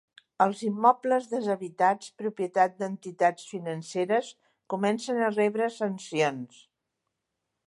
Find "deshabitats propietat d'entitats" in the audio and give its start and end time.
1.33-3.47